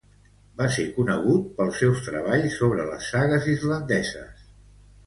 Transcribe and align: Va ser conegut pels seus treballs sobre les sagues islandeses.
Va 0.61 0.69
ser 0.77 0.85
conegut 0.95 1.51
pels 1.59 1.77
seus 1.83 2.01
treballs 2.09 2.59
sobre 2.63 2.89
les 2.91 3.13
sagues 3.15 3.53
islandeses. 3.57 4.53